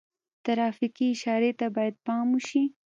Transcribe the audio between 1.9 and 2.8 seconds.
پام وشي.